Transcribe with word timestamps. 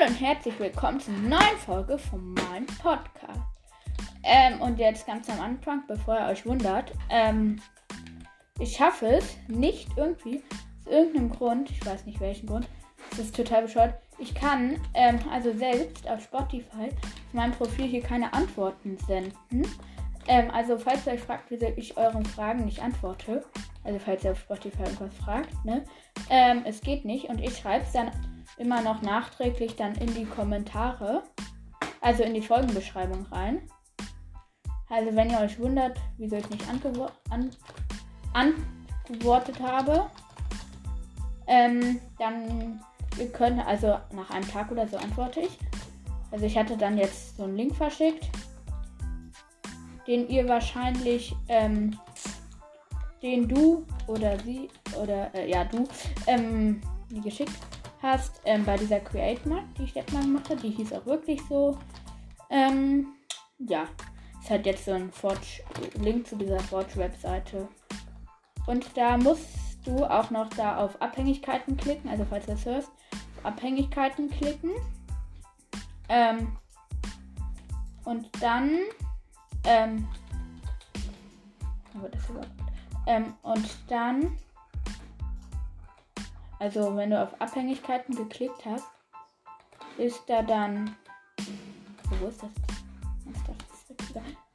Hallo 0.00 0.10
und 0.10 0.20
herzlich 0.20 0.58
willkommen 0.58 1.00
zur 1.00 1.14
neuen 1.14 1.58
Folge 1.64 1.98
von 1.98 2.34
meinem 2.34 2.66
Podcast. 2.66 3.40
Ähm, 4.22 4.60
und 4.60 4.78
jetzt 4.78 5.06
ganz 5.06 5.28
am 5.28 5.40
Anfang, 5.40 5.82
bevor 5.88 6.18
ihr 6.18 6.26
euch 6.26 6.46
wundert, 6.46 6.92
ähm, 7.10 7.60
ich 8.58 8.76
schaffe 8.76 9.06
es 9.06 9.36
nicht 9.48 9.88
irgendwie, 9.96 10.42
aus 10.86 10.92
irgendeinem 10.92 11.30
Grund, 11.30 11.70
ich 11.70 11.84
weiß 11.84 12.06
nicht 12.06 12.20
welchen 12.20 12.46
Grund, 12.46 12.68
das 13.10 13.20
ist 13.20 13.36
total 13.36 13.62
bescheuert, 13.62 13.94
ich 14.18 14.34
kann 14.34 14.80
ähm, 14.94 15.18
also 15.30 15.52
selbst 15.52 16.08
auf 16.08 16.22
Spotify 16.22 16.88
auf 16.88 17.34
meinem 17.34 17.52
Profil 17.52 17.86
hier 17.86 18.02
keine 18.02 18.32
Antworten 18.32 18.96
senden. 19.06 19.66
Ähm, 20.28 20.50
also 20.50 20.78
falls 20.78 21.06
ihr 21.06 21.14
euch 21.14 21.20
fragt, 21.20 21.50
wieso 21.50 21.66
ich 21.76 21.96
euren 21.96 22.24
Fragen 22.24 22.64
nicht 22.64 22.80
antworte, 22.80 23.44
also 23.84 23.98
falls 23.98 24.24
ihr 24.24 24.32
auf 24.32 24.40
Spotify 24.40 24.82
irgendwas 24.82 25.14
fragt, 25.14 25.64
ne, 25.64 25.84
ähm, 26.28 26.62
es 26.64 26.80
geht 26.80 27.04
nicht 27.04 27.26
und 27.26 27.40
ich 27.40 27.56
schreibe 27.56 27.84
es 27.84 27.92
dann 27.92 28.10
immer 28.58 28.82
noch 28.82 29.02
nachträglich 29.02 29.76
dann 29.76 29.94
in 29.94 30.14
die 30.14 30.26
Kommentare, 30.26 31.22
also 32.00 32.22
in 32.22 32.34
die 32.34 32.42
Folgenbeschreibung 32.42 33.26
rein. 33.26 33.62
Also 34.88 35.14
wenn 35.14 35.30
ihr 35.30 35.40
euch 35.40 35.58
wundert, 35.58 35.98
wieso 36.18 36.36
ich 36.36 36.50
nicht 36.50 36.68
antwo 36.68 37.08
an 37.30 37.50
habe, 39.62 40.06
ähm, 41.46 42.00
dann 42.18 42.80
ihr 43.18 43.30
könnt, 43.32 43.64
also 43.66 43.98
nach 44.12 44.30
einem 44.30 44.48
Tag 44.48 44.70
oder 44.70 44.86
so 44.86 44.96
antworte 44.96 45.40
ich. 45.40 45.58
Also 46.30 46.46
ich 46.46 46.56
hatte 46.56 46.76
dann 46.76 46.96
jetzt 46.96 47.36
so 47.36 47.44
einen 47.44 47.56
Link 47.56 47.74
verschickt, 47.74 48.28
den 50.06 50.28
ihr 50.28 50.48
wahrscheinlich, 50.48 51.34
ähm, 51.48 51.98
den 53.22 53.48
du 53.48 53.84
oder 54.06 54.38
sie 54.40 54.68
oder 55.00 55.34
äh, 55.34 55.50
ja 55.50 55.64
du 55.64 55.86
ähm, 56.26 56.80
geschickt 57.22 57.52
hast 58.02 58.40
ähm, 58.44 58.64
bei 58.64 58.76
dieser 58.76 59.00
Create 59.00 59.44
Mark, 59.46 59.64
die 59.76 59.84
ich 59.84 59.94
jetzt 59.94 60.12
mal 60.12 60.22
gemacht 60.22 60.48
habe. 60.48 60.60
Die 60.60 60.70
hieß 60.70 60.92
auch 60.92 61.06
wirklich 61.06 61.40
so. 61.48 61.78
Ähm, 62.48 63.08
ja, 63.58 63.84
es 64.42 64.50
hat 64.50 64.66
jetzt 64.66 64.84
so 64.84 64.92
ein 64.92 65.12
Forge, 65.12 65.62
Link 65.98 66.26
zu 66.26 66.36
dieser 66.36 66.60
Forge-Webseite. 66.60 67.68
Und 68.66 68.96
da 68.96 69.16
musst 69.16 69.46
du 69.84 70.04
auch 70.04 70.30
noch 70.30 70.48
da 70.50 70.78
auf 70.78 71.00
Abhängigkeiten 71.00 71.76
klicken, 71.76 72.10
also 72.10 72.24
falls 72.28 72.46
du 72.46 72.52
das 72.52 72.64
hörst, 72.64 72.90
Abhängigkeiten 73.42 74.30
klicken. 74.30 74.70
Ähm, 76.08 76.56
und 78.04 78.28
dann, 78.40 78.78
ähm, 79.64 80.08
das 81.92 82.22
ähm, 83.06 83.34
und 83.42 83.68
dann 83.88 84.36
also 86.60 86.94
wenn 86.94 87.10
du 87.10 87.20
auf 87.20 87.40
Abhängigkeiten 87.40 88.14
geklickt 88.14 88.64
hast, 88.66 88.86
ist 89.96 90.22
da 90.26 90.42
dann. 90.42 90.94
Wo 92.20 92.26
ist 92.26 92.42
das? 92.42 92.50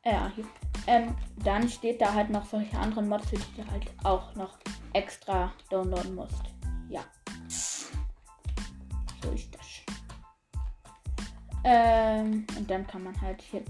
ja, 0.06 0.32
hier. 0.36 0.46
Ähm, 0.88 1.16
dann 1.44 1.68
steht 1.68 2.00
da 2.00 2.14
halt 2.14 2.30
noch 2.30 2.46
solche 2.46 2.78
anderen 2.78 3.10
Mods, 3.10 3.32
die 3.32 3.38
du 3.38 3.72
halt 3.72 3.88
auch 4.04 4.36
noch 4.36 4.60
extra 4.94 5.52
downloaden 5.72 6.14
musst. 6.14 6.44
Ja. 6.90 7.04
So 7.48 9.32
ist 9.34 9.56
das. 9.56 9.66
Ähm, 11.64 12.46
und 12.56 12.70
dann 12.70 12.86
kann 12.86 13.04
man 13.04 13.20
halt 13.20 13.42
hier 13.42 13.64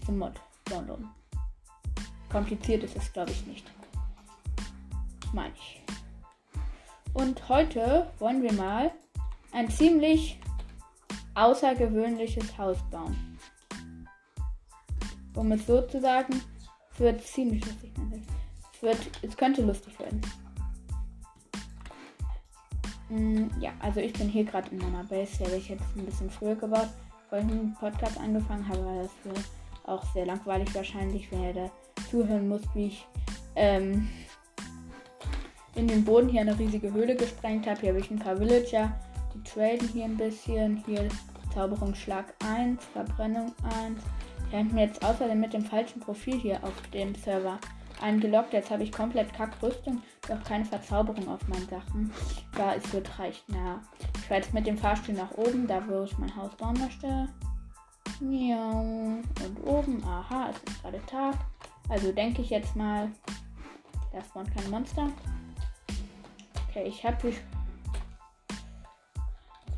diese 0.00 0.10
Mod 0.10 0.40
downloaden. 0.64 1.08
Kompliziert 2.28 2.82
ist 2.82 2.96
es, 2.96 3.12
glaube 3.12 3.30
ich, 3.30 3.46
nicht. 3.46 3.70
Meine 5.32 5.54
ich. 5.54 5.81
Und 7.14 7.48
heute 7.48 8.10
wollen 8.18 8.42
wir 8.42 8.52
mal 8.54 8.90
ein 9.52 9.70
ziemlich 9.70 10.40
außergewöhnliches 11.34 12.56
Haus 12.56 12.78
bauen. 12.90 13.38
Um 15.34 15.52
es 15.52 15.66
so 15.66 15.82
zu 15.82 16.00
sagen, 16.00 16.40
es 16.92 17.00
wird 17.00 17.22
ziemlich 17.22 17.64
lustig. 17.64 17.92
Es, 18.74 18.82
wird, 18.82 18.98
es 19.22 19.36
könnte 19.36 19.62
lustig 19.62 19.98
werden. 19.98 20.20
Mm, 23.08 23.48
ja, 23.60 23.72
also 23.80 24.00
ich 24.00 24.12
bin 24.14 24.28
hier 24.28 24.44
gerade 24.44 24.70
in 24.70 24.78
meiner 24.78 25.04
Base. 25.04 25.38
Die 25.38 25.44
habe 25.44 25.56
ich 25.56 25.68
jetzt 25.68 25.84
ein 25.96 26.06
bisschen 26.06 26.30
früher 26.30 26.54
gebaut, 26.54 26.88
bevor 27.24 27.38
ich 27.38 27.46
dem 27.46 27.74
Podcast 27.74 28.18
angefangen 28.18 28.66
habe, 28.68 28.84
weil 28.84 29.02
das 29.02 29.44
auch 29.84 30.04
sehr 30.14 30.26
langweilig 30.26 30.74
wahrscheinlich, 30.74 31.30
ihr 31.32 31.52
da 31.52 31.70
zuhören 32.10 32.48
müsst, 32.48 32.74
wie 32.74 32.86
ich 32.86 33.06
ähm, 33.56 34.08
in 35.74 35.88
den 35.88 36.04
Boden 36.04 36.28
hier 36.28 36.42
eine 36.42 36.58
riesige 36.58 36.92
Höhle 36.92 37.16
gesprengt 37.16 37.66
habe. 37.66 37.80
Hier 37.80 37.90
habe 37.90 38.00
ich 38.00 38.10
ein 38.10 38.18
paar 38.18 38.38
Villager. 38.38 38.92
Die 39.34 39.42
traden 39.42 39.88
hier 39.88 40.04
ein 40.04 40.16
bisschen. 40.16 40.82
Hier 40.86 41.08
Zauberungsschlag 41.54 42.34
1, 42.46 42.84
Verbrennung 42.92 43.52
1. 43.84 44.00
Ich 44.48 44.54
habe 44.54 44.64
mir 44.74 44.86
jetzt 44.86 45.04
außerdem 45.04 45.40
mit 45.40 45.52
dem 45.52 45.64
falschen 45.64 46.00
Profil 46.00 46.38
hier 46.38 46.62
auf 46.62 46.74
dem 46.92 47.14
Server 47.14 47.58
eingeloggt. 48.02 48.52
Jetzt 48.52 48.70
habe 48.70 48.82
ich 48.82 48.92
komplett 48.92 49.32
Kackrüstung, 49.32 50.02
doch 50.28 50.42
keine 50.44 50.64
Verzauberung 50.64 51.28
auf 51.28 51.46
meinen 51.48 51.68
Sachen. 51.68 52.12
Da 52.56 52.74
es 52.74 52.92
wird 52.92 53.18
reicht. 53.18 53.44
Na, 53.48 53.80
ich 54.16 54.22
fahre 54.22 54.40
jetzt 54.40 54.52
mit 54.52 54.66
dem 54.66 54.76
Fahrstuhl 54.76 55.14
nach 55.14 55.30
oben, 55.32 55.66
da 55.66 55.82
wo 55.88 56.02
ich 56.02 56.18
mein 56.18 56.34
Haus 56.36 56.54
bauen 56.56 56.78
möchte. 56.78 57.28
Ja, 58.20 58.70
und 58.70 59.22
oben, 59.64 60.02
aha, 60.04 60.50
es 60.50 60.70
ist 60.70 60.82
gerade 60.82 61.00
Tag. 61.06 61.34
Also 61.88 62.12
denke 62.12 62.42
ich 62.42 62.50
jetzt 62.50 62.76
mal, 62.76 63.10
da 64.12 64.22
spawnt 64.22 64.54
kein 64.54 64.70
Monster. 64.70 65.08
Okay, 66.74 66.84
ich 66.84 67.04
habe 67.04 67.18
hier 67.20 67.34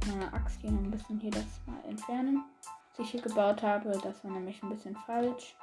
meine 0.06 0.32
Axt 0.32 0.60
hier 0.60 0.71
ein 0.71 0.93
bisschen 0.93 1.19
hier 1.19 1.32
das 1.32 1.43
mal 1.66 1.84
entfernen, 1.88 2.44
was 2.91 3.05
ich 3.05 3.10
hier 3.10 3.21
gebaut 3.21 3.65
habe. 3.65 3.91
Das 4.00 4.22
war 4.22 4.31
nämlich 4.31 4.62
ein 4.62 4.69
bisschen 4.69 4.94
falsch. 4.99 5.56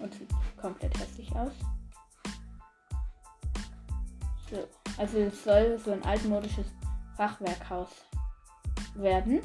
Und 0.00 0.12
sieht 0.12 0.30
komplett 0.60 0.94
hässlich 0.98 1.34
aus. 1.34 1.52
So, 4.50 4.68
also 4.98 5.16
es 5.20 5.42
soll 5.42 5.78
so 5.78 5.92
ein 5.92 6.04
altmodisches 6.04 6.66
Fachwerkhaus 7.16 7.88
werden, 8.96 9.40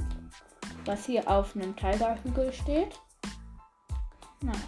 was 0.84 1.06
hier 1.06 1.26
auf 1.26 1.56
einem 1.56 1.74
Tigerhügel 1.74 2.52
steht. 2.52 3.00
Naja. 4.42 4.60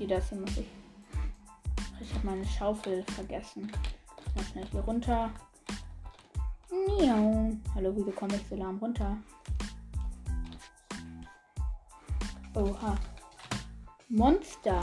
Okay, 0.00 0.06
das 0.06 0.30
hier 0.30 0.38
muss 0.38 0.56
ich. 0.56 0.66
Ich 2.00 2.14
habe 2.14 2.26
meine 2.28 2.46
Schaufel 2.46 3.02
vergessen. 3.02 3.70
Mal 4.34 4.44
schnell 4.46 4.64
hier 4.72 4.80
runter. 4.80 5.30
Miau. 6.70 7.52
Hallo, 7.74 7.92
wieso 7.94 8.10
komme 8.12 8.36
ich 8.36 8.48
so 8.48 8.56
lahm 8.56 8.78
runter? 8.78 9.18
Oha. 12.54 12.96
Monster. 14.08 14.80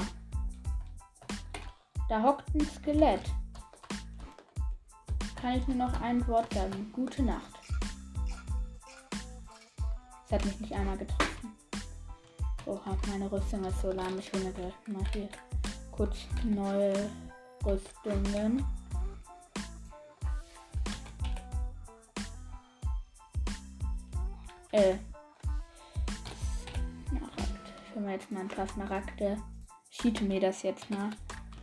Da 2.09 2.21
hockt 2.21 2.53
ein 2.53 2.67
Skelett. 2.67 3.33
Kann 5.41 5.57
ich 5.57 5.67
nur 5.67 5.77
noch 5.77 5.99
ein 5.99 6.27
Wort 6.27 6.53
sagen. 6.53 6.91
Gute 6.93 7.23
Nacht. 7.23 7.59
Es 10.27 10.31
hat 10.31 10.45
mich 10.45 10.59
nicht 10.59 10.73
einmal 10.73 10.95
getroffen. 10.95 11.26
Oha, 12.67 12.97
meine 13.07 13.31
Rüstung 13.31 13.63
ist 13.63 13.79
so 13.81 13.93
lahm. 13.93 14.19
Ich 14.19 14.33
will 14.33 14.43
mir 14.43 14.51
gleich 14.51 14.73
mal 14.87 15.01
hier 15.13 15.29
kurz 15.89 16.17
neue 16.43 17.09
Rüstungen. 17.65 18.65
Äh. 24.73 24.95
Ich 27.05 27.95
will 27.95 28.01
mir 28.01 28.11
jetzt 28.11 28.29
mal 28.31 28.41
ein 28.41 28.49
paar 28.49 28.67
Smaragde. 28.67 29.37
Schiete 29.89 30.25
mir 30.25 30.41
das 30.41 30.61
jetzt 30.63 30.89
mal. 30.89 31.11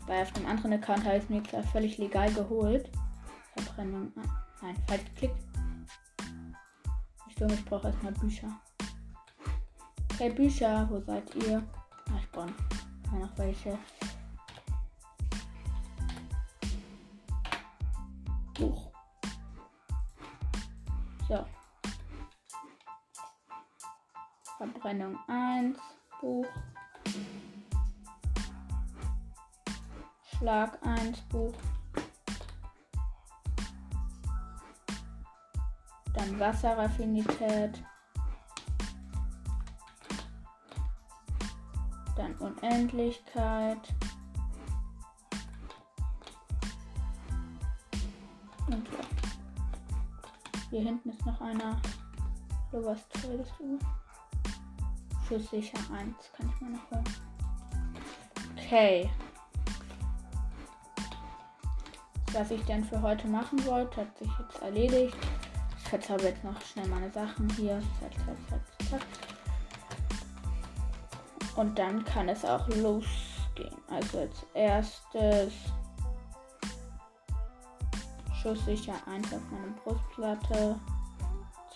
Weil 0.07 0.23
auf 0.23 0.33
dem 0.33 0.47
anderen 0.47 0.73
Account 0.73 1.05
habe 1.05 1.19
ich 1.19 1.25
es 1.25 1.29
mir 1.29 1.45
zwar 1.45 1.65
völlig 1.65 1.99
legal 1.99 2.33
geholt. 2.33 2.91
Verbrennung. 3.55 4.11
Ah, 4.17 4.23
nein, 4.63 4.77
falsch 4.89 5.05
geklickt. 5.05 5.37
Ich 7.29 7.65
brauche 7.67 7.89
erstmal 7.89 8.13
Bücher. 8.13 8.49
Hey 10.17 10.31
Bücher, 10.31 10.89
wo 10.91 11.01
seid 11.01 11.35
ihr? 11.35 11.61
Ach, 12.09 12.21
ich 12.21 12.31
brauche 12.31 12.47
noch 13.19 13.37
welche. 13.37 13.77
Buch. 18.57 18.93
So. 21.29 21.45
Verbrennung 24.57 25.19
1, 25.27 25.77
Buch. 26.21 26.47
Schlag 30.39 30.79
1, 30.87 31.21
Buch. 31.23 31.55
Dann 36.13 36.39
Wasserraffinität. 36.39 37.83
Unendlichkeit. 42.41 43.79
Und. 48.67 48.89
Hier 50.71 50.81
hinten 50.81 51.11
ist 51.11 51.25
noch 51.25 51.41
einer. 51.41 51.81
So 52.73 52.85
was 52.85 53.09
tolles. 53.09 53.49
Für 55.29 55.39
sicher 55.41 55.79
eins 55.93 56.17
kann 56.37 56.53
ich 56.53 56.61
mal 56.61 56.71
noch 56.71 56.91
holen. 56.91 57.05
Okay. 58.57 59.11
Was 62.33 62.51
ich 62.51 62.65
denn 62.65 62.85
für 62.85 63.01
heute 63.01 63.29
machen 63.29 63.65
wollte, 63.65 64.01
hat 64.01 64.19
sich 64.19 64.31
jetzt 64.41 64.61
erledigt. 64.61 65.17
Ich 65.79 65.89
verzauber 65.89 66.25
jetzt 66.25 66.43
noch 66.43 66.61
schnell 66.63 66.89
meine 66.89 67.11
Sachen 67.13 67.49
hier. 67.51 67.81
Zack, 68.01 68.13
zack, 68.27 68.37
zack, 68.49 68.91
zack. 68.91 69.07
Und 71.57 71.79
dann 71.79 72.05
kann 72.05 72.29
es 72.29 72.45
auch 72.45 72.67
losgehen. 72.69 73.77
Also 73.89 74.21
als 74.21 74.47
erstes 74.55 75.53
schusssicher 78.43 78.95
1 79.07 79.33
auf 79.33 79.41
meine 79.51 79.73
Brustplatte. 79.83 80.79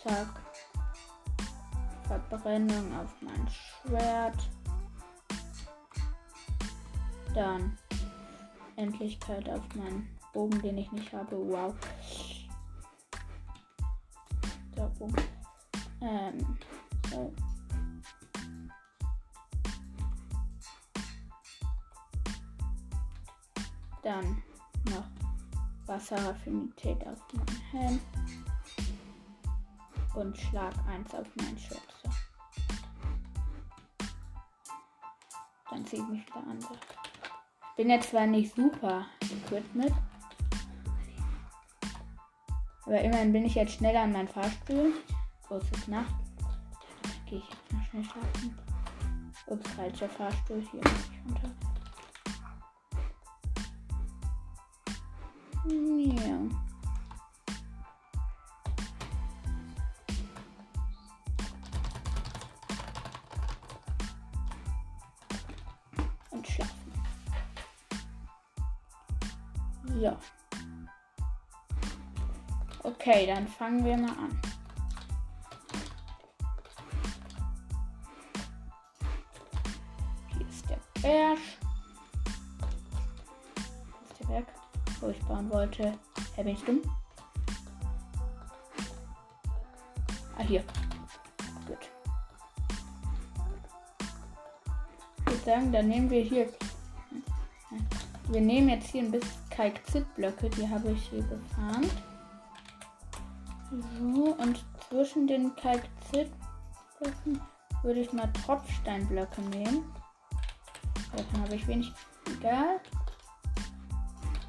Zack. 0.02 0.28
Verbrennung 2.06 2.98
auf 2.98 3.14
mein 3.20 3.48
Schwert. 3.48 4.48
Dann 7.34 7.76
Endlichkeit 8.76 9.48
auf 9.48 9.62
meinen 9.74 10.08
Bogen, 10.32 10.60
den 10.62 10.78
ich 10.78 10.90
nicht 10.92 11.12
habe. 11.12 11.36
Wow. 11.36 11.74
Der 14.76 14.86
Bogen. 14.98 15.16
Ähm, 16.00 16.58
so. 17.10 17.32
Dann 24.08 24.42
noch 24.86 25.04
Wasseraffinität 25.84 27.06
auf 27.06 27.18
meinen 27.34 27.60
Helm 27.70 28.00
und 30.14 30.38
Schlag 30.38 30.72
1 30.88 31.14
auf 31.14 31.26
mein 31.36 31.58
Schütze. 31.58 31.82
Dann 35.68 35.84
ziehe 35.84 36.02
ich 36.02 36.08
mich 36.08 36.26
wieder 36.26 36.36
an. 36.36 36.58
Ich 36.58 37.76
bin 37.76 37.90
jetzt 37.90 38.08
zwar 38.08 38.26
nicht 38.26 38.56
super 38.56 39.04
equipped 39.20 39.92
aber 42.86 43.00
immerhin 43.02 43.34
bin 43.34 43.44
ich 43.44 43.56
jetzt 43.56 43.74
schneller 43.74 44.04
an 44.04 44.12
meinem 44.12 44.28
Fahrstuhl. 44.28 44.94
Großes 45.48 45.88
Nacht. 45.88 46.14
Gehe 47.26 47.40
ich 47.40 47.50
jetzt 47.50 47.72
mal 47.74 47.84
schnell 47.84 48.04
schlafen. 48.04 48.58
Ups, 49.48 49.70
falscher 49.72 50.08
Fahrstuhl. 50.08 50.66
Hier 50.70 50.80
muss 50.80 51.10
ich 51.10 51.26
runter. 51.26 51.57
Ja. 55.68 56.38
So. 70.00 70.16
Okay, 72.84 73.26
dann 73.26 73.48
fangen 73.48 73.84
wir 73.84 73.96
mal 73.96 74.10
an. 74.10 74.40
Hier 80.28 80.48
ist 80.48 80.70
der 80.70 80.78
Berg. 81.02 81.38
Wo 85.00 85.08
ich 85.08 85.20
bauen 85.24 85.50
wollte. 85.50 85.98
Hä, 86.34 86.42
bin 86.42 86.54
ich 86.54 86.64
dumm? 86.64 86.80
Ah, 90.36 90.42
hier. 90.42 90.62
Gut. 91.66 91.78
Ich 95.18 95.26
würde 95.26 95.44
sagen, 95.44 95.72
dann 95.72 95.88
nehmen 95.88 96.10
wir 96.10 96.22
hier. 96.22 96.48
Wir 98.28 98.40
nehmen 98.40 98.68
jetzt 98.68 98.88
hier 98.90 99.02
ein 99.02 99.10
bisschen 99.10 99.48
Kalkzitblöcke, 99.50 100.50
die 100.50 100.68
habe 100.68 100.92
ich 100.92 101.08
hier 101.08 101.22
gefarmt. 101.22 101.92
So, 103.70 104.36
und 104.38 104.64
zwischen 104.88 105.26
den 105.26 105.54
Kalkzitblöcken 105.56 107.40
würde 107.82 108.00
ich 108.00 108.12
mal 108.12 108.32
Tropfsteinblöcke 108.32 109.40
nehmen. 109.42 109.92
Davon 111.16 111.42
habe 111.42 111.54
ich 111.54 111.66
wenig. 111.66 111.92
Egal. 112.38 112.80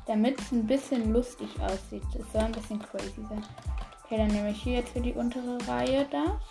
Damit 0.09 0.41
es 0.41 0.51
ein 0.51 0.65
bisschen 0.65 1.13
lustig 1.13 1.47
aussieht. 1.61 2.01
Es 2.15 2.31
soll 2.33 2.41
ein 2.41 2.51
bisschen 2.51 2.79
crazy 2.79 3.23
sein. 3.29 3.45
Okay, 4.03 4.17
dann 4.17 4.29
nehme 4.29 4.49
ich 4.49 4.63
hier 4.63 4.77
jetzt 4.77 4.89
für 4.89 5.01
die 5.01 5.13
untere 5.13 5.59
Reihe 5.67 6.03
das. 6.09 6.41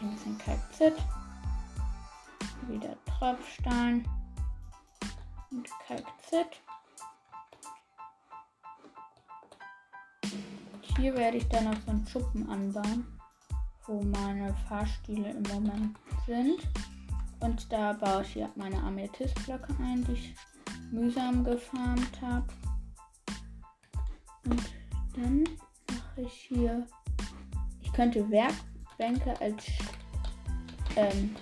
Ein 0.00 0.10
bisschen 0.12 0.38
Kalkzit. 0.38 0.94
Wieder 2.68 2.96
Tropfstein 3.04 4.08
und 5.50 5.68
Kalkzit. 5.86 6.58
Hier 10.96 11.14
werde 11.14 11.36
ich 11.36 11.48
dann 11.50 11.64
noch 11.64 11.80
so 11.84 11.90
einen 11.90 12.06
Schuppen 12.06 12.48
anbauen, 12.48 13.06
wo 13.86 14.00
meine 14.00 14.54
Fahrstühle 14.70 15.32
im 15.32 15.42
Moment 15.42 15.98
sind. 16.26 16.66
Und 17.40 17.70
da 17.70 17.92
baue 17.92 18.22
ich 18.22 18.32
hier 18.32 18.48
meine 18.56 18.82
Amethystblöcke 18.82 19.76
ein, 19.82 20.02
die 20.06 20.12
ich 20.12 20.34
mühsam 20.90 21.44
gefarmt 21.44 22.20
habe. 22.20 22.46
Und 24.44 24.62
dann 25.14 25.44
mache 25.90 26.22
ich 26.22 26.32
hier. 26.32 26.86
Ich 27.82 27.92
könnte 27.92 28.28
Werkbänke 28.30 29.40
als 29.40 29.64
ähm, 30.96 31.34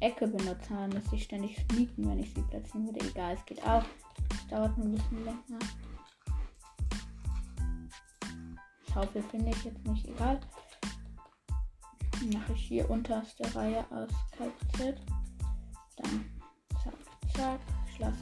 Ecke 0.00 0.26
benutzen, 0.28 0.74
aber 0.76 0.94
müsste 0.94 1.16
ich 1.16 1.24
ständig 1.24 1.56
sneaken, 1.70 2.08
wenn 2.08 2.18
ich 2.18 2.32
sie 2.34 2.42
platzieren 2.42 2.86
würde. 2.86 3.06
Egal, 3.06 3.34
es 3.34 3.44
geht 3.46 3.62
auch. 3.64 3.84
Es 4.30 4.46
dauert 4.48 4.76
nur 4.76 4.86
ein 4.86 4.92
bisschen 4.92 5.24
länger. 5.24 5.58
Schaufel 8.92 9.22
finde 9.22 9.50
ich 9.50 9.64
jetzt 9.64 9.86
nicht 9.86 10.06
egal. 10.06 10.40
Mache 12.32 12.52
ich 12.54 12.62
hier 12.62 12.88
unterste 12.90 13.54
Reihe 13.54 13.84
aus 13.90 14.10
KZ. 14.36 15.00
Ich 17.88 17.98
lasse 17.98 18.14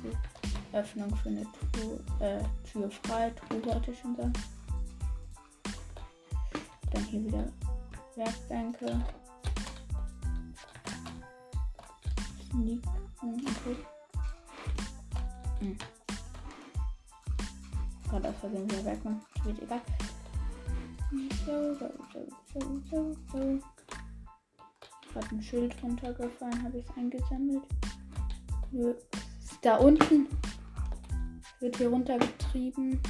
Öffnung 0.73 1.15
für 1.17 1.29
eine 1.29 1.47
Tür, 1.73 2.01
äh, 2.21 2.43
Tür 2.71 2.91
frei. 2.91 3.31
Tür 3.49 3.65
wollte 3.67 3.91
ich 3.93 3.99
schon 3.99 4.17
sagen. 4.17 4.33
Dann 6.91 7.05
hier 7.05 7.25
wieder 7.25 7.49
Werkbänke. 8.17 9.05
liegt. 12.63 12.87
Okay. 13.23 13.77
Hm. 15.61 15.77
Gerade 18.09 18.29
aus 18.29 18.35
Versehen 18.41 18.71
wieder 18.71 18.85
wegmachen. 18.85 19.23
Wird 19.45 19.63
egal. 19.63 19.81
So, 21.47 21.75
so, 21.75 21.91
so, 22.13 22.27
so, 22.53 22.81
so, 22.91 23.17
so. 23.33 23.61
Gerade 25.13 25.29
ein 25.31 25.43
Schild 25.43 25.75
runtergefallen, 25.83 26.63
habe 26.65 26.79
ich 26.79 26.85
es 26.85 26.97
eingesammelt. 26.97 27.63
Da 29.63 29.77
unten 29.77 30.27
wird 31.61 31.77
hier 31.77 31.89
runtergetrieben. 31.89 33.01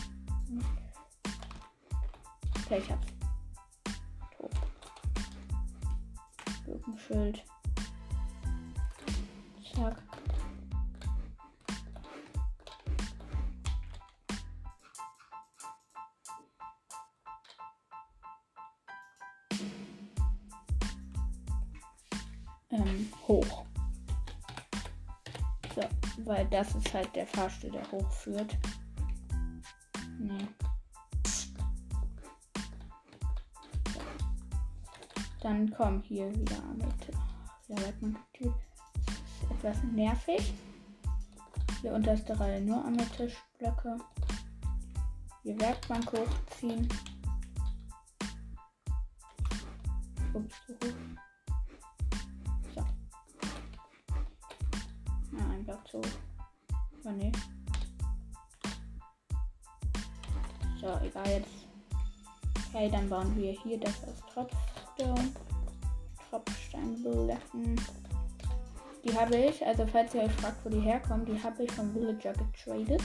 Okay, 2.64 2.78
ich 2.78 2.90
hab's. 2.90 3.06
Tot. 4.36 4.50
Schild. 7.06 7.44
Tag. 9.74 9.96
Das 26.54 26.72
ist 26.76 26.94
halt 26.94 27.16
der 27.16 27.26
Fahrstuhl, 27.26 27.72
der 27.72 27.90
hochführt. 27.90 28.56
Nee. 30.20 30.46
Dann 35.40 35.68
kommen 35.72 36.00
hier 36.02 36.32
wieder 36.32 36.62
mit. 36.76 37.08
Ja, 37.66 37.76
wird 37.78 38.00
man 38.00 38.16
etwas 39.50 39.82
nervig. 39.82 40.54
Hier 41.80 41.92
unterste 41.92 42.38
Reihe 42.38 42.60
nur 42.60 42.84
Amethystblöcke. 42.84 43.98
Die 45.42 45.58
Werkbank 45.60 46.12
hochziehen. 46.12 46.88
Ups, 50.32 50.54
so 50.68 50.74
hoch. 50.74 50.94
So. 52.76 52.86
Na, 55.32 55.50
ein 55.50 55.64
Block 55.64 55.80
so. 57.04 57.10
Oh 57.10 57.12
ne. 57.12 57.32
So, 60.80 60.98
egal 61.06 61.28
jetzt. 61.28 61.48
Okay, 62.68 62.90
dann 62.90 63.08
bauen 63.08 63.36
wir 63.36 63.52
hier 63.52 63.78
das 63.78 64.02
aus 64.04 64.20
Tropfstone. 64.32 65.32
Tropfsteinblöcken. 66.30 67.80
Die 69.04 69.14
habe 69.14 69.36
ich, 69.36 69.64
also 69.64 69.86
falls 69.86 70.14
ihr 70.14 70.22
euch 70.22 70.32
fragt, 70.32 70.64
wo 70.64 70.70
die 70.70 70.80
herkommen, 70.80 71.26
die 71.26 71.40
habe 71.42 71.62
ich 71.62 71.70
vom 71.72 71.94
Villager 71.94 72.32
getradet. 72.32 73.02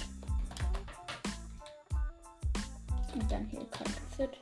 Und 3.13 3.31
dann 3.31 3.45
hier 3.47 3.65
Kalkzit 3.69 4.39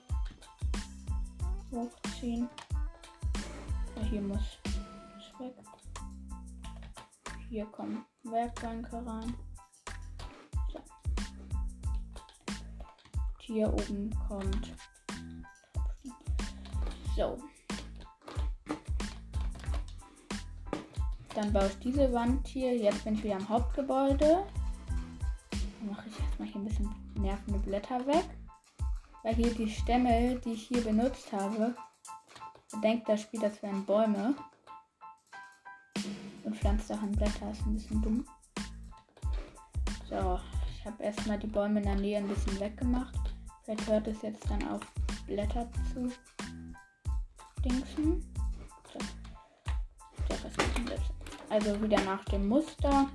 hochziehen. 1.71 2.47
Ja, 3.95 4.03
hier 4.03 4.21
muss 4.21 4.59
es 5.17 5.39
weg. 5.39 5.55
Hier 7.49 7.65
kommen 7.65 8.05
Werkbänke 8.23 9.03
rein. 9.05 9.35
Hier 13.47 13.73
oben 13.73 14.13
kommt. 14.27 14.73
So. 17.15 17.37
Dann 21.33 21.53
baue 21.53 21.67
ich 21.67 21.79
diese 21.79 22.11
Wand 22.11 22.45
hier. 22.45 22.75
Jetzt 22.75 23.05
bin 23.05 23.13
ich 23.13 23.23
wieder 23.23 23.37
am 23.37 23.47
Hauptgebäude. 23.47 24.43
Dann 25.51 25.89
mache 25.89 26.09
ich 26.09 26.19
erstmal 26.19 26.49
hier 26.49 26.59
ein 26.59 26.65
bisschen 26.65 26.95
nervende 27.15 27.59
Blätter 27.59 28.05
weg. 28.05 28.25
Weil 29.23 29.35
hier 29.35 29.53
die 29.53 29.69
Stämme, 29.69 30.35
die 30.43 30.51
ich 30.51 30.67
hier 30.67 30.83
benutzt 30.83 31.31
habe, 31.31 31.73
denkt 32.83 33.07
das 33.07 33.21
Spiel, 33.21 33.39
das 33.39 33.63
wären 33.63 33.85
Bäume. 33.85 34.35
Und 36.43 36.53
pflanzt 36.53 36.89
daran 36.89 37.13
Blätter. 37.13 37.49
Ist 37.49 37.65
ein 37.65 37.75
bisschen 37.75 38.01
dumm. 38.01 38.25
So, 40.09 40.37
ich 40.77 40.85
habe 40.85 41.01
erstmal 41.01 41.39
die 41.39 41.47
Bäume 41.47 41.79
in 41.79 41.85
der 41.85 41.95
Nähe 41.95 42.17
ein 42.17 42.27
bisschen 42.27 42.59
weggemacht. 42.59 43.26
Vielleicht 43.67 43.87
hört 43.89 44.07
es 44.07 44.21
jetzt 44.21 44.49
dann 44.49 44.65
auf, 44.69 44.79
Blätter 45.25 45.67
zu 45.93 46.09
dingsen. 47.65 48.23
Also 51.49 51.81
wieder 51.81 52.01
nach 52.05 52.23
dem 52.25 52.47
Muster. 52.47 53.09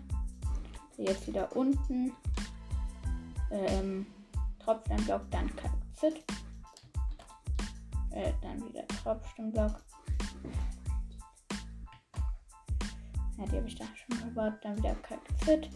Jetzt 0.99 1.27
wieder 1.27 1.57
unten. 1.57 2.13
Ähm, 3.51 4.07
Tropfsteinblock, 4.59 5.23
dann 5.31 5.57
Kalzit. 5.57 6.23
Äh, 8.11 8.35
dann 8.43 8.63
wieder 8.69 8.87
Tropfsteinblock. 8.89 9.83
Ja, 13.39 13.47
die 13.47 13.57
habe 13.57 13.69
ich 13.69 13.75
da 13.77 13.87
schon 13.97 14.29
gebaut. 14.29 14.59
Dann 14.61 14.77
wieder 14.77 14.95
Kalzit. 14.97 15.71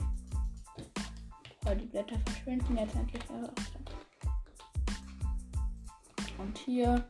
Oh, 1.64 1.74
die 1.74 1.86
Blätter 1.86 2.18
verschwinden 2.26 2.76
jetzt 2.76 2.94
endlich 2.94 3.22
auch. 3.30 3.85
Und 6.38 6.58
hier 6.58 7.04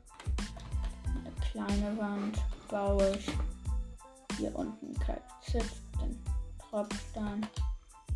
eine 1.04 1.32
kleine 1.50 1.98
Wand 1.98 2.38
baue 2.68 3.16
ich 3.16 3.30
hier 4.38 4.54
unten 4.54 4.94
Kalzit, 4.98 5.70
dann 5.98 6.18
Tropfstein, 6.58 7.46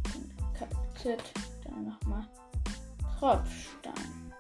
dann 0.05 0.53
Kalzit, 0.55 1.23
dann 1.65 1.89
nochmal 1.89 2.27
Tropfstein. 3.19 4.33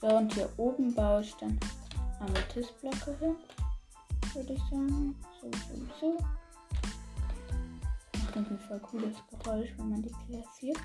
So, 0.00 0.08
und 0.08 0.32
hier 0.34 0.48
oben 0.58 0.94
baue 0.94 1.22
ich 1.22 1.34
dann 1.36 1.58
Amethystblöcke 2.20 3.16
hin, 3.18 3.36
würde 4.34 4.52
ich 4.52 4.62
sagen. 4.64 5.14
So, 5.40 5.50
so, 5.50 5.86
so. 6.00 6.18
Macht 8.18 8.36
irgendwie 8.36 8.66
voll 8.66 8.80
cooles 8.80 9.16
Geräusch, 9.30 9.70
wenn 9.78 9.90
man 9.90 10.02
die 10.02 10.12
platziert. 10.26 10.78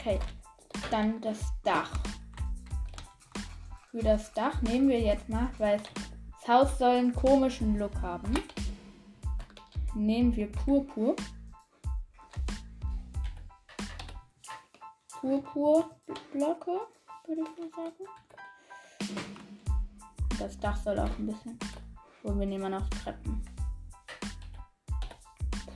Okay, 0.00 0.18
dann 0.90 1.20
das 1.20 1.52
Dach. 1.62 1.90
Für 3.90 3.98
das 3.98 4.32
Dach 4.32 4.62
nehmen 4.62 4.88
wir 4.88 4.98
jetzt 4.98 5.28
mal, 5.28 5.50
weil 5.58 5.78
das 5.78 6.48
Haus 6.48 6.78
soll 6.78 6.96
einen 6.96 7.14
komischen 7.14 7.78
Look 7.78 8.00
haben. 8.00 8.32
Nehmen 9.94 10.34
wir 10.34 10.50
Purpur. 10.50 11.16
Purpurblöcke, 15.20 16.80
würde 17.26 17.42
ich 17.42 17.58
mal 17.58 17.70
sagen. 17.76 18.08
Das 20.38 20.58
Dach 20.60 20.76
soll 20.76 20.98
auch 20.98 21.18
ein 21.18 21.26
bisschen. 21.26 21.58
Wo 22.22 22.34
wir 22.38 22.46
nehmen 22.46 22.70
noch 22.70 22.88
Treppen. 22.88 23.42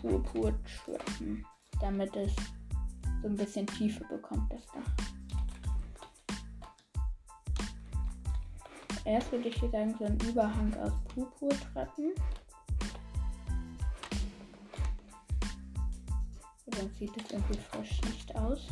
Purpurtreppen. 0.00 1.44
Damit 1.78 2.16
es 2.16 2.34
so 3.24 3.30
ein 3.30 3.36
bisschen 3.36 3.66
Tiefe 3.66 4.04
bekommt, 4.04 4.52
das 4.52 4.66
Dach. 4.66 5.06
Erst 9.06 9.32
würde 9.32 9.48
ich 9.48 9.58
hier 9.58 9.70
sagen, 9.70 9.94
so 9.98 10.04
ein 10.04 10.20
Überhang 10.28 10.74
aus 10.76 10.92
Purpurtreppen. 11.08 12.12
Sonst 16.66 16.98
sieht 16.98 17.16
es 17.16 17.30
irgendwie 17.30 17.58
frisch 17.70 18.02
nicht 18.02 18.36
aus. 18.36 18.68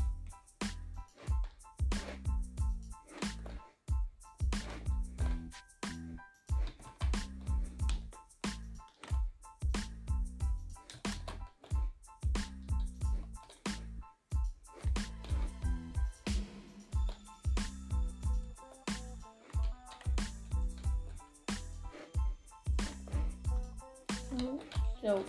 So. 25.02 25.24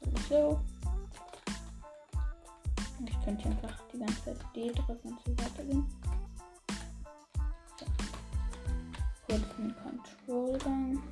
So, 0.00 0.10
so. 0.28 0.60
Ich 3.04 3.24
könnte 3.24 3.48
einfach 3.48 3.82
die 3.92 3.98
ganze 3.98 4.24
Zeit 4.24 4.38
D 4.54 4.72
drücken 4.72 5.08
und 5.08 5.20
so 5.24 5.44
weitergehen. 5.44 5.86
So. 7.80 7.86
Kurzen 9.26 9.74
Control-Gang. 9.82 11.02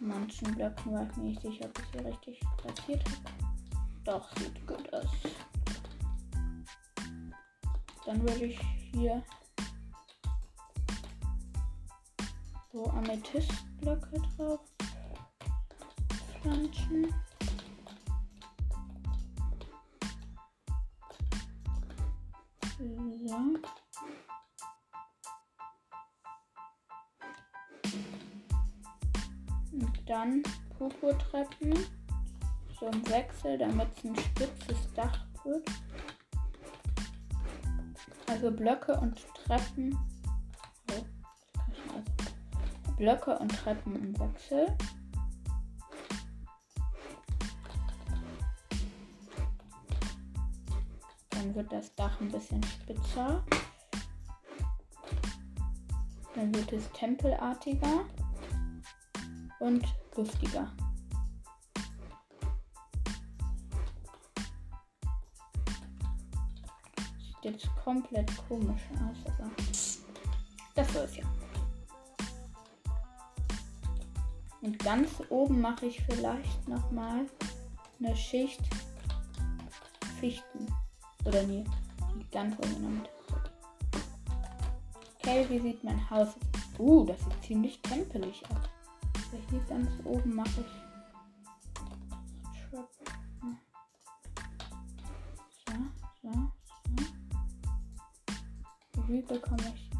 Manchen 0.00 0.54
Blöcken 0.56 0.92
war 0.92 1.08
ich 1.08 1.16
mir 1.16 1.24
nicht 1.24 1.42
sicher, 1.42 1.66
ob 1.66 1.78
ich 1.78 1.84
sie 1.92 2.04
richtig 2.04 2.40
platziert 2.56 3.04
habe. 3.04 3.52
Doch, 4.02 4.36
sieht 4.38 4.66
gut 4.66 4.92
aus. 4.92 5.06
Dann 8.04 8.20
würde 8.22 8.46
ich 8.46 8.60
hier 8.92 9.22
so 12.72 12.84
Amethystblöcke 13.82 14.22
drauf 14.36 14.60
pflanzen. 16.40 17.14
So. 22.78 23.36
Und 29.72 30.08
dann 30.08 30.42
Purpurtreppen. 30.76 31.74
So 32.78 32.86
ein 32.88 33.08
Wechsel, 33.08 33.58
damit 33.58 33.88
es 33.96 34.04
ein 34.04 34.16
spitzes 34.16 34.92
Dach 34.94 35.24
wird. 35.44 35.68
Also 38.26 38.50
Blöcke 38.50 38.98
und 38.98 39.24
Treppen 39.34 39.96
Blöcke 43.02 43.36
und 43.36 43.48
Treppen 43.48 43.96
im 43.96 44.16
Wechsel. 44.20 44.76
Dann 51.30 51.52
wird 51.52 51.72
das 51.72 51.92
Dach 51.96 52.20
ein 52.20 52.30
bisschen 52.30 52.62
spitzer. 52.62 53.44
Dann 56.36 56.54
wird 56.54 56.72
es 56.72 56.88
tempelartiger 56.92 58.04
und 59.58 59.84
luftiger. 60.16 60.70
Sieht 67.18 67.52
jetzt 67.52 67.68
komplett 67.82 68.30
komisch 68.46 68.82
aus, 68.92 69.32
aber 69.32 69.50
das 70.76 70.92
soll 70.92 71.02
es 71.02 71.16
ja. 71.16 71.41
Und 74.62 74.78
ganz 74.78 75.10
oben 75.28 75.60
mache 75.60 75.86
ich 75.86 76.00
vielleicht 76.02 76.68
nochmal 76.68 77.26
eine 77.98 78.16
Schicht 78.16 78.60
Fichten. 80.20 80.72
Oder 81.24 81.42
nee, 81.42 81.64
die 82.16 82.30
ganz 82.30 82.56
oben 82.58 82.94
Mitte. 82.94 83.10
Okay, 85.18 85.46
wie 85.48 85.58
sieht 85.58 85.82
mein 85.82 86.08
Haus 86.10 86.28
aus? 86.28 86.34
Uh, 86.78 87.04
das 87.04 87.18
sieht 87.18 87.44
ziemlich 87.44 87.80
tempelig 87.82 88.42
aus. 88.50 88.68
Hier 89.50 89.60
ganz 89.68 89.90
oben 90.04 90.34
mache 90.34 90.60
ich 90.60 90.66
Trap. 92.70 92.88
So, 95.66 95.74
so, 96.22 96.32
so. 98.94 99.02
Wie 99.08 99.22
bekomme 99.22 99.74
ich 99.74 99.91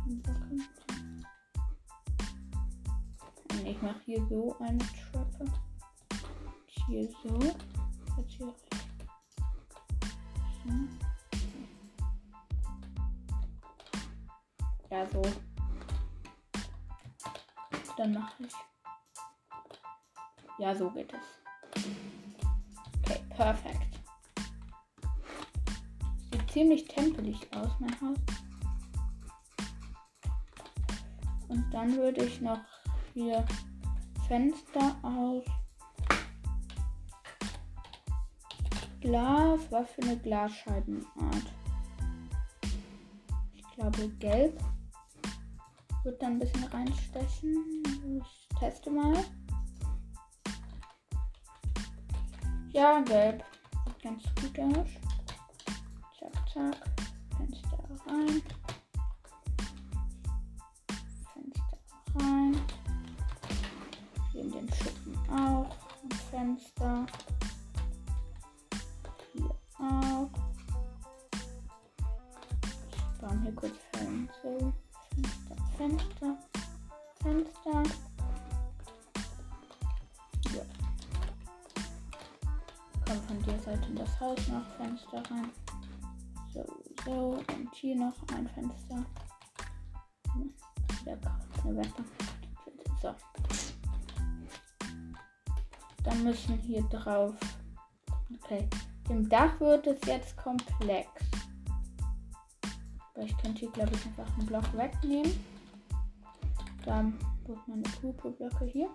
Ich 3.73 3.81
mache 3.81 4.01
hier 4.05 4.23
so 4.29 4.55
eine 4.61 4.77
Treppe. 4.79 5.51
Hier 6.67 7.09
so. 7.23 7.39
Jetzt 8.19 8.33
hier 8.37 8.49
rechts. 8.49 8.77
So. 10.63 10.73
Ja, 14.91 15.07
so. 15.11 15.23
Dann 17.97 18.13
mache 18.13 18.45
ich. 18.45 18.53
Ja, 20.59 20.75
so 20.75 20.91
geht 20.91 21.15
es. 21.15 21.25
Okay, 22.99 23.25
perfekt. 23.31 24.01
Sieht 26.31 26.51
ziemlich 26.51 26.85
tempelig 26.89 27.49
aus, 27.57 27.71
mein 27.81 27.99
Haus. 28.03 28.19
Und 31.49 31.71
dann 31.71 31.97
würde 31.97 32.23
ich 32.27 32.43
noch 32.43 32.72
hier 33.15 33.45
Fenster 34.29 34.97
aus 35.03 35.45
Glas. 39.01 39.61
Was 39.71 39.91
für 39.91 40.03
eine 40.03 40.17
Glasscheibenart? 40.19 41.53
Ich 43.55 43.63
glaube 43.75 44.09
gelb. 44.19 44.63
Wird 46.05 46.23
dann 46.23 46.33
ein 46.33 46.39
bisschen 46.39 46.65
reinstechen. 46.65 47.83
Ich 48.21 48.49
teste 48.59 48.91
mal. 48.91 49.25
Ja, 52.71 53.01
gelb. 53.01 53.45
Sieht 53.87 54.03
ganz 54.03 54.23
gut 54.41 54.59
aus. 54.61 54.89
Zack, 56.19 56.49
zack. 56.53 56.77
Fenster 57.37 57.79
rein. 58.07 58.43
Fenster 84.83 85.23
rein. 85.31 85.51
So, 86.53 86.65
so. 87.05 87.45
Und 87.55 87.75
hier 87.75 87.95
noch 87.97 88.15
ein 88.35 88.49
Fenster. 88.49 89.05
So. 93.01 93.15
Dann 96.03 96.25
müssen 96.25 96.59
hier 96.59 96.83
drauf. 96.83 97.35
Okay. 98.43 98.69
Dem 99.09 99.29
Dach 99.29 99.59
wird 99.61 99.87
es 99.87 100.01
jetzt 100.07 100.37
komplex. 100.37 101.09
Aber 103.15 103.25
ich 103.25 103.37
könnte 103.39 103.61
hier, 103.61 103.71
glaube 103.71 103.93
ich, 103.95 104.07
einfach 104.07 104.27
einen 104.37 104.47
Block 104.47 104.77
wegnehmen. 104.77 105.33
Dann 106.85 107.19
wird 107.47 107.69
meine 107.69 107.83
Pupo-Blöcke 107.83 108.65
hier. 108.65 108.91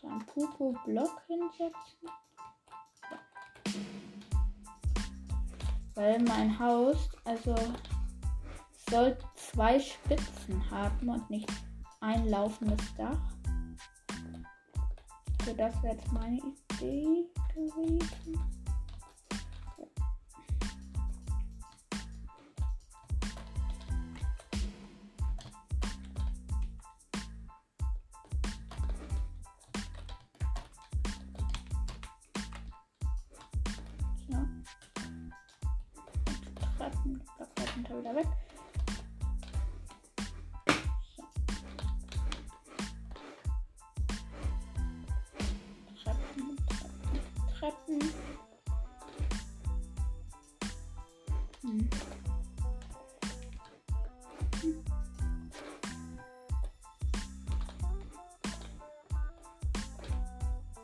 Dann 0.00 0.24
Pupo-Block 0.26 1.22
hinsetzen. 1.26 2.08
Weil 6.00 6.18
mein 6.22 6.58
Haus, 6.58 7.10
also 7.26 7.54
soll 8.88 9.18
zwei 9.34 9.78
Spitzen 9.78 10.70
haben 10.70 11.10
und 11.10 11.28
nicht 11.28 11.52
ein 12.00 12.26
laufendes 12.26 12.94
Dach. 12.96 13.20
So, 15.44 15.52
das 15.52 15.74
wäre 15.82 15.96
jetzt 15.96 16.10
meine 16.10 16.38
Idee 16.38 17.26
gewesen. 17.54 18.59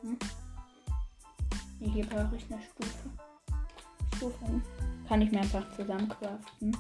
Hm. 0.07 0.19
Hier 1.81 2.07
brauche 2.07 2.37
ich 2.37 2.53
eine 2.53 2.63
Stufe. 2.63 3.11
Stufen 4.17 4.63
kann 5.09 5.21
ich 5.21 5.33
mir 5.33 5.41
einfach 5.41 5.69
zusammen 5.75 6.09
craften. 6.09 6.77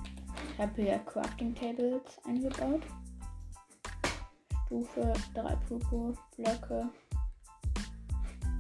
Ich 0.52 0.58
habe 0.60 0.82
hier 0.82 0.98
Crafting 1.00 1.54
Tables 1.54 2.18
eingebaut. 2.24 2.82
Stufe 4.66 5.12
3 5.34 5.56
Popo 5.56 6.14
Blöcke. 6.36 6.88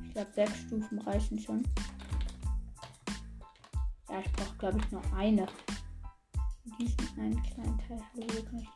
Ich 0.04 0.12
glaube, 0.12 0.32
sechs 0.34 0.58
Stufen 0.62 0.98
reichen 1.00 1.38
schon. 1.38 1.62
Ja, 4.08 4.20
ich 4.20 4.32
brauche, 4.32 4.56
glaube 4.58 4.78
ich, 4.78 4.90
nur 4.90 5.02
eine. 5.14 5.46
Diesen 6.78 7.20
einen 7.20 7.42
kleinen 7.42 7.78
Teil 7.78 8.00
habe 8.00 8.20
ich 8.20 8.52
nicht. 8.52 8.70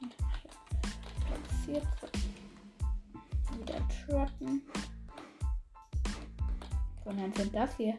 Platziert. 1.26 1.86
Wieder 3.58 3.88
trappen. 3.88 4.62
Und 7.04 7.36
sind 7.36 7.54
das 7.54 7.76
hier. 7.76 7.98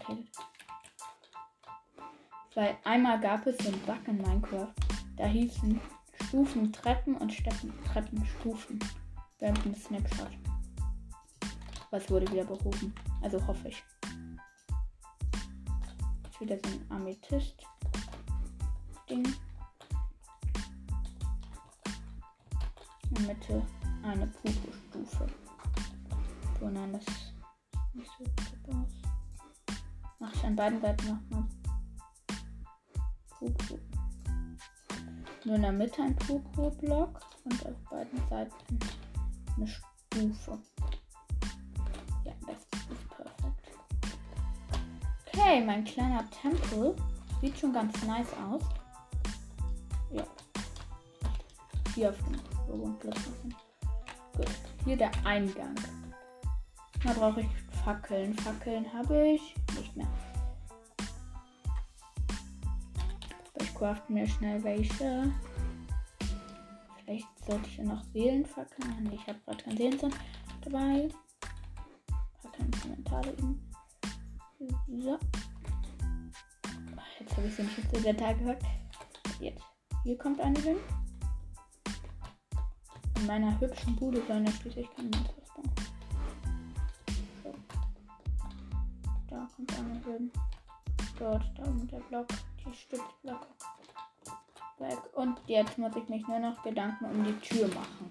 Okay. 0.00 0.24
Weil 2.54 2.78
einmal 2.84 3.20
gab 3.20 3.46
es 3.46 3.56
den 3.58 3.78
Bug 3.82 3.98
in 4.06 4.16
Minecraft. 4.18 4.72
Da 5.16 5.26
hießen 5.26 5.80
Stufen 6.24 6.72
Treppen 6.72 7.16
und 7.16 7.32
Steppen 7.32 7.72
Treppen 7.84 8.24
Stufen. 8.26 8.78
Während 9.38 9.64
dem 9.64 9.74
Snapshot. 9.74 10.30
Was 11.90 12.10
wurde 12.10 12.30
wieder 12.30 12.44
behoben. 12.44 12.94
Also 13.22 13.44
hoffe 13.46 13.68
ich. 13.68 13.82
Jetzt 16.24 16.40
wieder 16.40 16.58
so 16.58 16.68
ein 16.68 16.84
Amethyst-Ding. 16.90 19.24
In 23.10 23.10
der 23.10 23.34
Mitte 23.34 23.66
eine 24.02 24.26
Pupo-Stufe. 24.26 25.26
So, 26.58 26.68
nein, 26.68 26.92
das 26.92 27.31
Mach 30.18 30.32
ich 30.34 30.44
an 30.44 30.56
beiden 30.56 30.80
Seiten 30.80 31.06
nochmal. 31.06 31.48
Nur 35.44 35.56
in 35.56 35.62
der 35.62 35.72
Mitte 35.72 36.02
ein 36.02 36.16
Pupu-Block 36.16 37.20
und 37.44 37.66
auf 37.66 37.76
beiden 37.90 38.28
Seiten 38.28 38.78
eine 39.56 39.66
Stufe. 39.66 40.58
Ja, 42.24 42.32
das 42.46 42.56
ist 42.56 43.08
perfekt. 43.10 43.68
Okay, 45.26 45.64
mein 45.64 45.84
kleiner 45.84 46.24
Tempel 46.30 46.94
sieht 47.40 47.58
schon 47.58 47.72
ganz 47.72 48.02
nice 48.04 48.32
aus. 48.34 48.62
Ja. 50.12 50.24
Hier 51.94 52.10
auf 52.10 52.16
dem 52.18 52.40
Logo-Platz. 52.68 53.20
Gut, 54.36 54.50
hier 54.84 54.96
der 54.96 55.10
Eingang. 55.26 55.74
Da 57.04 57.12
brauche 57.12 57.40
ich 57.40 57.61
Fackeln. 57.84 58.34
Fackeln 58.34 58.92
habe 58.92 59.28
ich 59.28 59.54
nicht 59.76 59.96
mehr. 59.96 60.08
craften 63.82 64.14
mir 64.14 64.28
schnell 64.28 64.62
welche. 64.62 65.32
Vielleicht 66.98 67.26
sollte 67.44 67.66
ich 67.66 67.78
ja 67.78 67.84
noch 67.84 68.04
Seelenfackeln. 68.12 69.02
Nee, 69.02 69.16
ich 69.16 69.26
habe 69.26 69.40
gerade 69.44 69.64
kein 69.64 69.76
Seelen 69.76 69.98
dabei. 70.60 71.08
Fackeln 72.40 72.70
Kommentare 72.80 73.30
eben. 73.30 73.60
So. 74.86 75.18
Jetzt 77.18 77.36
habe 77.36 77.48
ich 77.48 77.56
den 77.56 77.68
Schutz 77.70 78.02
der 78.04 78.16
Tag 78.16 78.38
gehört. 78.38 78.62
Jetzt. 79.40 79.64
Hier 80.04 80.16
kommt 80.16 80.40
eine 80.40 80.60
hin. 80.60 80.76
In 83.16 83.26
meiner 83.26 83.58
hübschen 83.58 83.96
Bude 83.96 84.24
sollen 84.28 84.46
ja 84.46 84.52
schließlich 84.52 84.88
keine 84.94 85.08
Monster 85.08 85.41
Da 89.32 89.48
kommt 89.56 89.78
eine 89.78 89.98
hin. 90.04 90.30
Dort, 91.18 91.42
da 91.56 91.62
oben 91.62 91.88
der 91.88 92.00
Block. 92.00 92.28
Die 92.58 92.74
Stützblöcke. 92.74 93.46
Weg. 94.78 94.98
Und 95.14 95.40
jetzt 95.46 95.78
muss 95.78 95.96
ich 95.96 96.06
mich 96.10 96.26
nur 96.28 96.38
noch 96.38 96.62
Gedanken 96.62 97.06
um 97.06 97.24
die 97.24 97.38
Tür 97.40 97.66
machen. 97.68 98.10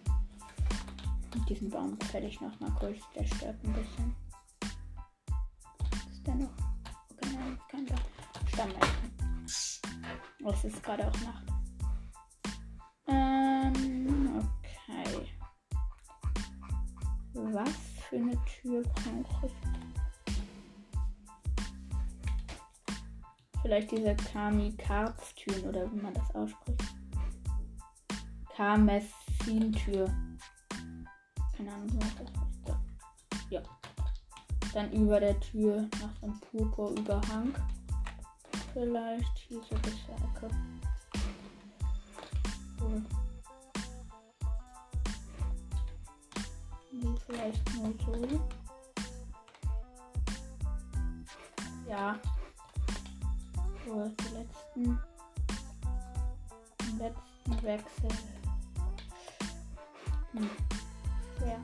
Und 1.36 1.48
diesen 1.48 1.70
Baum 1.70 1.96
fertig 2.00 2.42
noch 2.42 2.60
mal 2.60 2.72
kurz. 2.72 2.98
Der 3.16 3.24
stört 3.26 3.64
ein 3.64 3.74
bisschen. 3.74 4.16
Ist 6.12 6.26
der 6.26 6.36
noch? 6.36 6.50
Nein, 7.22 7.60
kein 7.70 7.86
Stammmelken. 8.48 9.46
Es 9.46 10.64
ist 10.64 10.84
gerade 10.84 11.08
auch 11.08 11.22
Nacht. 11.22 11.46
Ähm, 13.06 14.40
okay. 14.40 15.28
Was 17.34 17.70
für 18.10 18.16
eine 18.16 18.38
Tür 18.46 18.82
brauche 18.82 19.46
ich? 19.46 19.81
Vielleicht 23.72 23.92
diese 23.92 24.14
Kami-Karz-Türen 24.34 25.70
oder 25.70 25.90
wie 25.94 26.02
man 26.02 26.14
das 26.14 26.36
ausspricht. 26.36 26.94
Karmessin-Tür. 28.54 30.14
Keine 31.56 31.74
Ahnung, 31.74 31.90
was 31.94 32.16
das 32.18 32.76
ist. 32.76 33.50
Ja. 33.50 33.62
Dann 34.74 34.92
über 34.92 35.22
der 35.22 35.40
Tür 35.40 35.88
nach 36.02 36.22
einem 36.22 36.38
Purpurüberhang. 36.42 37.56
Vielleicht 38.74 39.38
hier 39.38 39.62
so 39.62 39.76
bis 39.78 39.96
zur 40.04 40.16
Ecke. 40.16 40.50
Cool. 42.82 43.02
Nee, 46.92 47.16
vielleicht 47.26 47.74
nur 47.78 47.94
so. 48.06 48.42
Ja. 51.90 52.20
Die 53.92 53.98
letzten. 53.98 55.00
Letzten 56.98 57.64
Wechsel. 57.64 58.10
Hm. 60.32 60.50
Ja. 61.46 61.60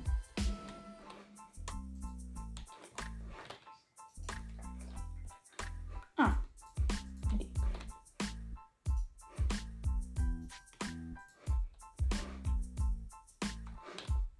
Ah. 6.17 6.35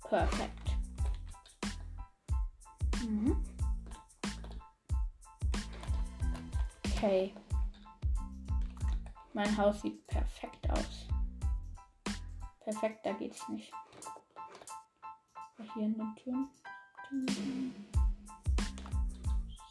Perfekt. 0.10 0.76
Mhm. 3.02 3.38
Okay. 6.86 7.34
Mein 9.38 9.56
Haus 9.56 9.84
sieht 9.84 10.08
perfekt 10.08 10.68
aus. 10.72 11.06
Perfekter 12.62 13.14
geht's 13.14 13.48
nicht. 13.50 13.72
Hier 15.76 15.84
in 15.84 15.94
den 15.94 16.16
Türen. 16.16 16.50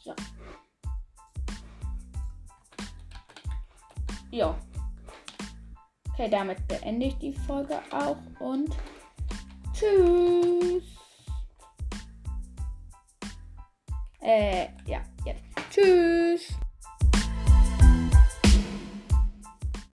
So. 0.04 0.14
Jo. 4.30 4.54
Okay, 6.12 6.30
damit 6.30 6.68
beende 6.68 7.06
ich 7.06 7.18
die 7.18 7.32
Folge 7.32 7.82
auch 7.90 8.18
und 8.38 8.70
tschüss. 9.72 10.84
Äh, 14.20 14.68
ja, 14.86 15.02
jetzt. 15.24 15.42
Tschüss. 15.70 16.55